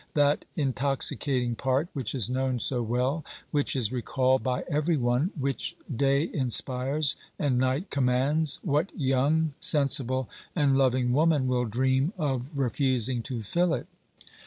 That 0.15 0.45
intoxicating 0.55 1.53
part, 1.53 1.87
which 1.93 2.15
is 2.15 2.27
known 2.27 2.57
so 2.57 2.81
well, 2.81 3.23
which 3.51 3.75
is 3.75 3.91
recalled 3.91 4.41
by 4.41 4.63
every 4.67 4.97
one, 4.97 5.29
which 5.39 5.75
day 5.95 6.27
inspires 6.33 7.15
and 7.37 7.59
night 7.59 7.91
commands, 7.91 8.57
what 8.63 8.89
young, 8.99 9.53
sensible 9.59 10.27
and 10.55 10.75
loving 10.75 11.13
woman 11.13 11.45
will 11.45 11.65
dream 11.65 12.13
of 12.17 12.57
refusing 12.57 13.21
to 13.21 13.43
fill 13.43 13.75
it 13.75 13.85